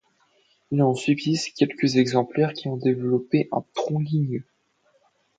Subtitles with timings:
[0.71, 4.45] Il en subsiste quelques exemplaires qui ont développé un tronc ligneux.